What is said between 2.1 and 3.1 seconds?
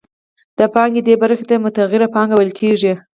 پانګه ویل کېږي